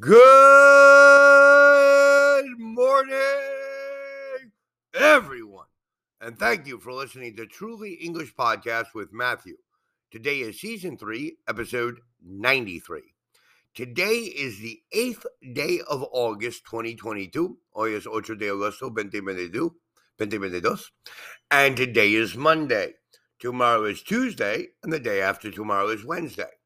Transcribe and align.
Good 0.00 0.16
morning, 2.58 3.12
everyone. 4.94 5.66
And 6.22 6.38
thank 6.38 6.66
you 6.66 6.78
for 6.78 6.94
listening 6.94 7.36
to 7.36 7.44
Truly 7.44 7.92
English 7.94 8.34
Podcast 8.34 8.94
with 8.94 9.12
Matthew. 9.12 9.56
Today 10.10 10.40
is 10.40 10.58
season 10.58 10.96
three, 10.96 11.36
episode 11.46 12.00
93. 12.26 13.02
Today 13.74 14.20
is 14.20 14.58
the 14.60 14.80
eighth 14.92 15.26
day 15.52 15.82
of 15.86 16.06
August 16.12 16.64
2022. 16.64 17.58
Hoy 17.72 17.94
es 17.94 18.06
8 18.06 18.38
de 18.38 18.46
agosto 18.46 18.88
2022, 18.88 19.50
2022. 20.18 20.76
And 21.50 21.76
today 21.76 22.14
is 22.14 22.34
Monday. 22.36 22.94
Tomorrow 23.38 23.84
is 23.84 24.02
Tuesday, 24.02 24.68
and 24.82 24.90
the 24.90 24.98
day 24.98 25.20
after 25.20 25.50
tomorrow 25.50 25.88
is 25.88 26.06
Wednesday. 26.06 26.59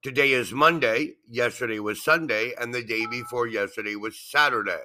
Today 0.00 0.30
is 0.30 0.52
Monday, 0.52 1.14
yesterday 1.26 1.80
was 1.80 2.04
Sunday, 2.04 2.52
and 2.56 2.72
the 2.72 2.84
day 2.84 3.04
before 3.04 3.48
yesterday 3.48 3.96
was 3.96 4.16
Saturday. 4.16 4.84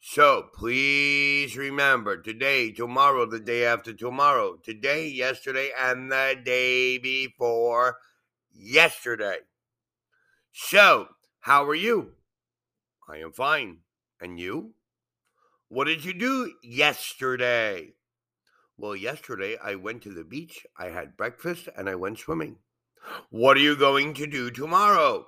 So 0.00 0.48
please 0.52 1.56
remember 1.56 2.20
today, 2.20 2.72
tomorrow, 2.72 3.24
the 3.24 3.38
day 3.38 3.64
after 3.64 3.92
tomorrow, 3.92 4.56
today, 4.56 5.06
yesterday, 5.06 5.70
and 5.78 6.10
the 6.10 6.34
day 6.44 6.98
before 6.98 7.98
yesterday. 8.52 9.38
So, 10.50 11.10
how 11.38 11.64
are 11.64 11.74
you? 11.76 12.14
I 13.08 13.18
am 13.18 13.30
fine. 13.30 13.78
And 14.20 14.40
you? 14.40 14.74
What 15.68 15.84
did 15.84 16.04
you 16.04 16.14
do 16.14 16.52
yesterday? 16.64 17.92
Well, 18.76 18.96
yesterday 18.96 19.56
I 19.62 19.76
went 19.76 20.02
to 20.02 20.12
the 20.12 20.24
beach, 20.24 20.66
I 20.76 20.86
had 20.86 21.16
breakfast, 21.16 21.68
and 21.76 21.88
I 21.88 21.94
went 21.94 22.18
swimming. 22.18 22.56
What 23.30 23.56
are 23.56 23.60
you 23.60 23.76
going 23.76 24.14
to 24.14 24.26
do 24.26 24.50
tomorrow? 24.50 25.26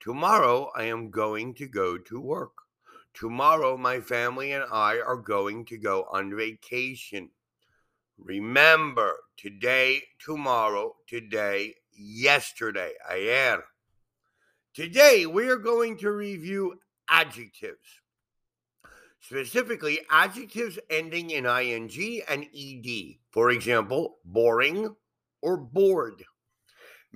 Tomorrow, 0.00 0.70
I 0.76 0.84
am 0.84 1.10
going 1.10 1.54
to 1.54 1.66
go 1.66 1.96
to 1.98 2.20
work. 2.20 2.52
Tomorrow, 3.14 3.76
my 3.76 4.00
family 4.00 4.52
and 4.52 4.64
I 4.70 4.98
are 5.00 5.16
going 5.16 5.64
to 5.66 5.78
go 5.78 6.06
on 6.12 6.36
vacation. 6.36 7.30
Remember, 8.18 9.14
today, 9.36 10.02
tomorrow, 10.18 10.96
today, 11.06 11.74
yesterday, 11.96 12.92
ayer. 13.10 13.64
Today, 14.74 15.26
we 15.26 15.48
are 15.48 15.56
going 15.56 15.96
to 15.98 16.10
review 16.10 16.80
adjectives. 17.08 18.00
Specifically, 19.20 20.00
adjectives 20.10 20.78
ending 20.90 21.30
in 21.30 21.46
ing 21.46 22.22
and 22.28 22.46
ed. 22.54 23.16
For 23.30 23.50
example, 23.50 24.18
boring 24.24 24.94
or 25.40 25.56
bored. 25.56 26.24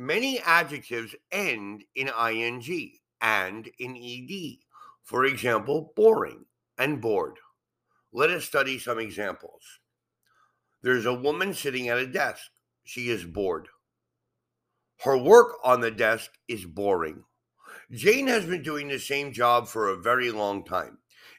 Many 0.00 0.38
adjectives 0.38 1.16
end 1.32 1.82
in 1.96 2.06
ing 2.06 2.92
and 3.20 3.68
in 3.80 3.96
ed. 3.96 4.58
For 5.02 5.24
example, 5.24 5.92
boring 5.96 6.44
and 6.78 7.00
bored. 7.00 7.38
Let 8.12 8.30
us 8.30 8.44
study 8.44 8.78
some 8.78 9.00
examples. 9.00 9.80
There's 10.82 11.04
a 11.04 11.12
woman 11.12 11.52
sitting 11.52 11.88
at 11.88 11.98
a 11.98 12.06
desk. 12.06 12.48
She 12.84 13.08
is 13.08 13.24
bored. 13.24 13.66
Her 15.00 15.18
work 15.18 15.56
on 15.64 15.80
the 15.80 15.90
desk 15.90 16.30
is 16.46 16.64
boring. 16.64 17.24
Jane 17.90 18.28
has 18.28 18.46
been 18.46 18.62
doing 18.62 18.86
the 18.86 19.00
same 19.00 19.32
job 19.32 19.66
for 19.66 19.88
a 19.88 20.00
very 20.00 20.30
long 20.30 20.64
time. 20.64 20.98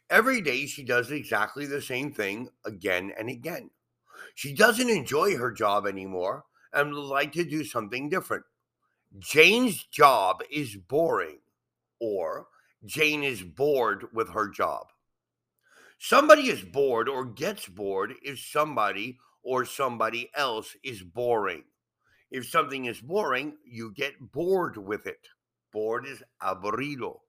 Every 0.09 0.41
day 0.41 0.65
she 0.65 0.83
does 0.83 1.11
exactly 1.11 1.65
the 1.65 1.81
same 1.81 2.11
thing 2.11 2.49
again 2.65 3.13
and 3.17 3.29
again. 3.29 3.69
She 4.35 4.53
doesn't 4.53 4.89
enjoy 4.89 5.37
her 5.37 5.53
job 5.53 5.87
anymore 5.87 6.43
and 6.73 6.93
would 6.93 6.99
like 6.99 7.31
to 7.33 7.43
do 7.43 7.63
something 7.63 8.09
different. 8.09 8.43
Jane's 9.17 9.83
job 9.85 10.41
is 10.51 10.75
boring, 10.75 11.39
or 11.99 12.47
Jane 12.85 13.23
is 13.23 13.41
bored 13.41 14.05
with 14.13 14.29
her 14.29 14.47
job. 14.47 14.87
Somebody 15.97 16.49
is 16.49 16.61
bored 16.61 17.09
or 17.09 17.25
gets 17.25 17.67
bored 17.67 18.13
if 18.21 18.39
somebody 18.39 19.19
or 19.43 19.65
somebody 19.65 20.29
else 20.35 20.75
is 20.83 21.01
boring. 21.01 21.63
If 22.31 22.47
something 22.47 22.85
is 22.85 23.01
boring, 23.01 23.57
you 23.65 23.91
get 23.93 24.31
bored 24.31 24.77
with 24.77 25.07
it. 25.07 25.27
Bored 25.73 26.05
is 26.05 26.23
aburrido. 26.41 27.19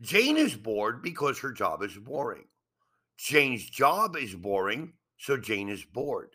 Jane 0.00 0.36
is 0.36 0.54
bored 0.54 1.02
because 1.02 1.38
her 1.38 1.52
job 1.52 1.82
is 1.82 1.96
boring. 1.96 2.46
Jane's 3.18 3.68
job 3.68 4.16
is 4.16 4.34
boring, 4.34 4.92
so 5.16 5.36
Jane 5.36 5.68
is 5.68 5.84
bored. 5.84 6.30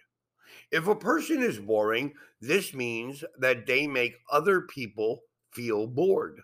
If 0.71 0.87
a 0.87 0.95
person 0.95 1.41
is 1.41 1.59
boring, 1.59 2.13
this 2.39 2.73
means 2.73 3.23
that 3.37 3.65
they 3.65 3.87
make 3.87 4.15
other 4.31 4.61
people 4.61 5.21
feel 5.51 5.87
bored. 5.87 6.41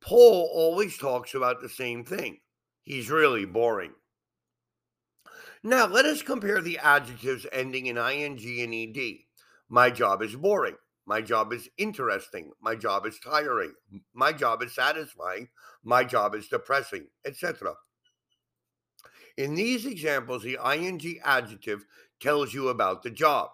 Paul 0.00 0.50
always 0.52 0.98
talks 0.98 1.34
about 1.34 1.60
the 1.60 1.68
same 1.68 2.04
thing. 2.04 2.38
He's 2.84 3.10
really 3.10 3.44
boring. 3.44 3.92
Now, 5.62 5.86
let 5.86 6.04
us 6.04 6.22
compare 6.22 6.60
the 6.60 6.78
adjectives 6.78 7.46
ending 7.52 7.86
in 7.86 7.96
ing 7.96 8.22
and 8.60 8.96
ed. 8.96 9.16
My 9.68 9.90
job 9.90 10.22
is 10.22 10.36
boring. 10.36 10.76
My 11.06 11.20
job 11.20 11.52
is 11.52 11.68
interesting. 11.78 12.50
My 12.60 12.74
job 12.74 13.06
is 13.06 13.18
tiring. 13.18 13.74
My 14.12 14.32
job 14.32 14.62
is 14.62 14.74
satisfying. 14.74 15.48
My 15.82 16.04
job 16.04 16.34
is 16.34 16.48
depressing, 16.48 17.06
etc. 17.24 17.74
In 19.36 19.54
these 19.54 19.84
examples, 19.84 20.42
the 20.42 20.58
ing 20.64 21.20
adjective 21.24 21.84
tells 22.20 22.54
you 22.54 22.68
about 22.68 23.02
the 23.02 23.10
job. 23.10 23.50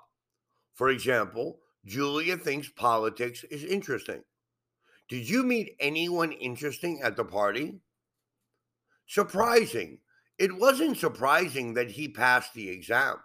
For 0.74 0.90
example, 0.90 1.60
Julia 1.84 2.36
thinks 2.36 2.68
politics 2.68 3.44
is 3.44 3.64
interesting. 3.64 4.22
Did 5.08 5.28
you 5.28 5.42
meet 5.42 5.76
anyone 5.80 6.32
interesting 6.32 7.02
at 7.02 7.16
the 7.16 7.24
party? 7.24 7.80
Surprising. 9.06 9.98
It 10.38 10.56
wasn't 10.56 10.96
surprising 10.96 11.74
that 11.74 11.90
he 11.90 12.08
passed 12.08 12.54
the 12.54 12.70
exam. 12.70 13.16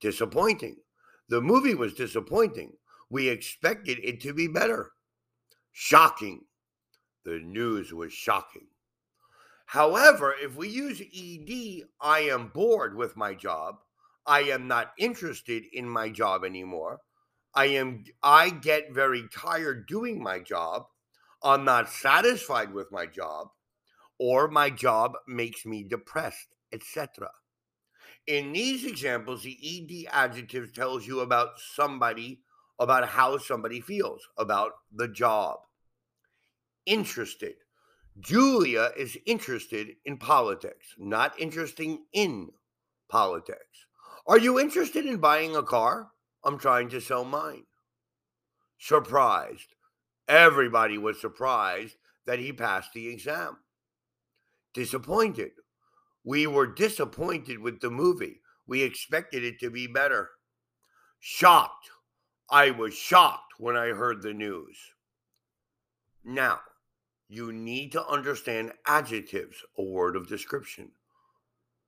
Disappointing. 0.00 0.76
The 1.28 1.40
movie 1.40 1.74
was 1.74 1.94
disappointing. 1.94 2.74
We 3.10 3.28
expected 3.28 3.98
it 4.02 4.20
to 4.20 4.34
be 4.34 4.46
better. 4.46 4.92
Shocking. 5.72 6.44
The 7.24 7.40
news 7.40 7.92
was 7.92 8.12
shocking. 8.12 8.66
However, 9.66 10.34
if 10.40 10.56
we 10.56 10.68
use 10.68 11.00
ED, 11.00 11.88
I 12.00 12.20
am 12.20 12.48
bored 12.48 12.96
with 12.96 13.16
my 13.16 13.34
job, 13.34 13.76
I 14.26 14.40
am 14.40 14.68
not 14.68 14.92
interested 14.98 15.64
in 15.72 15.88
my 15.88 16.10
job 16.10 16.44
anymore. 16.44 17.00
I 17.54 17.66
am 17.66 18.04
I 18.22 18.50
get 18.50 18.92
very 18.92 19.28
tired 19.32 19.86
doing 19.86 20.22
my 20.22 20.40
job. 20.40 20.86
I'm 21.42 21.64
not 21.64 21.90
satisfied 21.90 22.72
with 22.72 22.90
my 22.90 23.06
job 23.06 23.48
or 24.18 24.48
my 24.48 24.70
job 24.70 25.12
makes 25.26 25.66
me 25.66 25.82
depressed, 25.82 26.48
etc. 26.72 27.30
In 28.26 28.52
these 28.52 28.84
examples, 28.84 29.42
the 29.42 29.58
ed 29.62 30.08
adjective 30.12 30.72
tells 30.72 31.06
you 31.06 31.20
about 31.20 31.58
somebody, 31.58 32.40
about 32.78 33.08
how 33.08 33.38
somebody 33.38 33.80
feels, 33.80 34.26
about 34.38 34.72
the 34.92 35.08
job. 35.08 35.58
Interested. 36.86 37.56
Julia 38.20 38.90
is 38.96 39.18
interested 39.26 39.96
in 40.04 40.18
politics, 40.18 40.94
not 40.98 41.38
interested 41.38 41.98
in 42.12 42.50
politics. 43.08 43.86
Are 44.26 44.38
you 44.38 44.58
interested 44.58 45.04
in 45.04 45.18
buying 45.18 45.56
a 45.56 45.62
car? 45.62 46.10
I'm 46.44 46.58
trying 46.58 46.88
to 46.90 47.00
sell 47.00 47.24
mine. 47.24 47.64
Surprised. 48.78 49.74
Everybody 50.28 50.96
was 50.96 51.20
surprised 51.20 51.96
that 52.26 52.38
he 52.38 52.52
passed 52.52 52.92
the 52.92 53.08
exam. 53.08 53.58
Disappointed. 54.72 55.52
We 56.24 56.46
were 56.46 56.66
disappointed 56.66 57.58
with 57.58 57.80
the 57.80 57.90
movie. 57.90 58.40
We 58.66 58.82
expected 58.82 59.44
it 59.44 59.58
to 59.60 59.70
be 59.70 59.86
better. 59.86 60.30
Shocked. 61.18 61.90
I 62.50 62.70
was 62.70 62.94
shocked 62.94 63.54
when 63.58 63.76
I 63.76 63.88
heard 63.88 64.22
the 64.22 64.32
news. 64.32 64.76
Now, 66.24 66.60
you 67.28 67.52
need 67.52 67.92
to 67.92 68.06
understand 68.06 68.72
adjectives, 68.86 69.62
a 69.78 69.82
word 69.82 70.16
of 70.16 70.28
description 70.28 70.90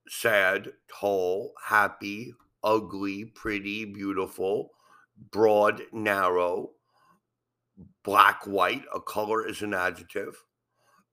sad, 0.08 0.68
tall, 0.88 1.52
happy, 1.64 2.32
ugly, 2.62 3.24
pretty, 3.24 3.84
beautiful, 3.84 4.70
broad, 5.32 5.82
narrow, 5.92 6.70
black, 8.04 8.46
white. 8.46 8.84
A 8.94 9.00
color 9.00 9.46
is 9.46 9.62
an 9.62 9.74
adjective. 9.74 10.42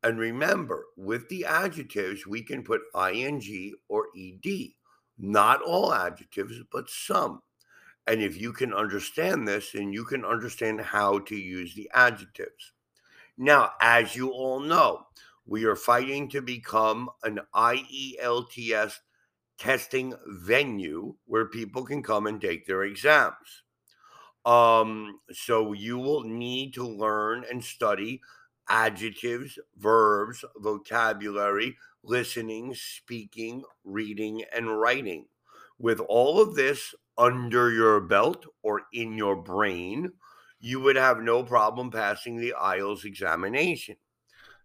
And 0.03 0.19
remember, 0.19 0.85
with 0.97 1.29
the 1.29 1.45
adjectives, 1.45 2.27
we 2.27 2.43
can 2.43 2.63
put 2.63 2.81
ing 2.95 3.73
or 3.87 4.07
ed. 4.17 4.73
Not 5.17 5.61
all 5.61 5.93
adjectives, 5.93 6.59
but 6.71 6.89
some. 6.89 7.41
And 8.05 8.21
if 8.21 8.39
you 8.39 8.51
can 8.51 8.73
understand 8.73 9.47
this, 9.47 9.71
then 9.71 9.93
you 9.93 10.03
can 10.03 10.25
understand 10.25 10.81
how 10.81 11.19
to 11.19 11.35
use 11.35 11.73
the 11.73 11.89
adjectives. 11.93 12.72
Now, 13.37 13.71
as 13.81 14.15
you 14.15 14.29
all 14.29 14.59
know, 14.59 15.05
we 15.45 15.65
are 15.65 15.75
fighting 15.75 16.29
to 16.29 16.41
become 16.41 17.09
an 17.23 17.39
IELTS 17.55 18.93
testing 19.57 20.13
venue 20.27 21.15
where 21.25 21.47
people 21.47 21.83
can 21.83 22.03
come 22.03 22.27
and 22.27 22.39
take 22.39 22.65
their 22.65 22.83
exams. 22.83 23.63
Um, 24.45 25.19
so 25.31 25.73
you 25.73 25.97
will 25.97 26.23
need 26.23 26.73
to 26.75 26.87
learn 26.87 27.45
and 27.49 27.63
study 27.63 28.21
adjectives, 28.69 29.57
verbs, 29.77 30.43
vocabulary, 30.57 31.77
listening, 32.03 32.75
speaking, 32.75 33.63
reading, 33.83 34.43
and 34.55 34.79
writing. 34.79 35.25
With 35.79 35.99
all 35.99 36.41
of 36.41 36.55
this 36.55 36.93
under 37.17 37.71
your 37.71 37.99
belt 38.01 38.45
or 38.61 38.83
in 38.93 39.17
your 39.17 39.35
brain, 39.35 40.11
you 40.65 40.79
would 40.79 40.95
have 40.95 41.19
no 41.19 41.43
problem 41.43 41.91
passing 41.91 42.37
the 42.37 42.53
IELTS 42.57 43.03
examination. 43.03 43.97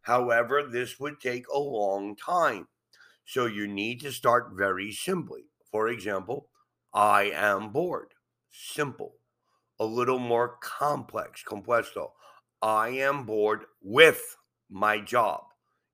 However, 0.02 0.62
this 0.62 1.00
would 1.00 1.20
take 1.20 1.48
a 1.48 1.58
long 1.58 2.14
time. 2.14 2.68
So 3.24 3.46
you 3.46 3.66
need 3.66 4.00
to 4.02 4.12
start 4.12 4.52
very 4.54 4.92
simply. 4.92 5.46
For 5.72 5.88
example, 5.88 6.50
I 6.94 7.32
am 7.34 7.72
bored. 7.72 8.14
Simple. 8.48 9.16
A 9.80 9.84
little 9.84 10.20
more 10.20 10.58
complex, 10.62 11.42
compuesto. 11.42 12.12
I 12.62 12.90
am 12.90 13.24
bored 13.24 13.64
with 13.82 14.36
my 14.70 15.00
job. 15.00 15.46